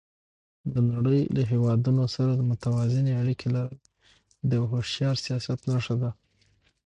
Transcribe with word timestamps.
د 0.73 0.75
نړۍ 0.91 1.19
له 1.35 1.41
هېوادونو 1.51 2.03
سره 2.15 2.45
متوازنې 2.49 3.13
اړیکې 3.21 3.47
لرل 3.55 3.77
د 4.49 4.49
یو 4.57 4.65
هوښیار 4.71 5.15
سیاست 5.25 5.59
نښه 5.71 5.95
ده. 6.01 6.11